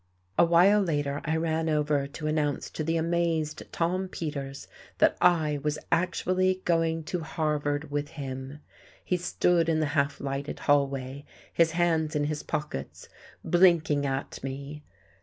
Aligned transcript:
A 0.35 0.43
while 0.43 0.81
later 0.81 1.21
I 1.25 1.35
ran 1.37 1.69
over 1.69 2.07
to 2.07 2.25
announce 2.25 2.71
to 2.71 2.83
the 2.83 2.97
amazed 2.97 3.61
Tom 3.71 4.07
Peters 4.07 4.67
that 4.97 5.15
I 5.21 5.59
was 5.61 5.77
actually 5.91 6.63
going 6.65 7.03
to 7.03 7.19
Harvard 7.19 7.91
with 7.91 8.07
him. 8.17 8.61
He 9.05 9.15
stood 9.17 9.69
in 9.69 9.79
the 9.79 9.85
half 9.93 10.19
lighted 10.19 10.61
hallway, 10.61 11.25
his 11.53 11.73
hands 11.73 12.15
in 12.15 12.23
his 12.23 12.41
pockets, 12.41 13.09
blinking 13.45 14.07
at 14.07 14.43
me. 14.43 14.81